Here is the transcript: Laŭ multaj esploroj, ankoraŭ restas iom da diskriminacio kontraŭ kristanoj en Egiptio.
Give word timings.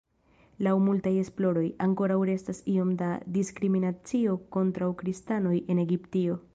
Laŭ 0.67 0.71
multaj 0.85 1.11
esploroj, 1.23 1.65
ankoraŭ 1.87 2.17
restas 2.31 2.63
iom 2.77 2.97
da 3.05 3.11
diskriminacio 3.39 4.37
kontraŭ 4.57 4.93
kristanoj 5.05 5.59
en 5.75 5.89
Egiptio. 5.91 6.47